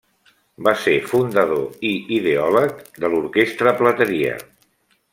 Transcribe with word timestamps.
Va 0.67 0.71
ser 0.85 0.93
fundador 1.11 1.77
i 1.91 1.91
ideòleg 2.17 2.81
de 3.05 3.13
l'Orquestra 3.15 3.79
Plateria. 3.83 4.43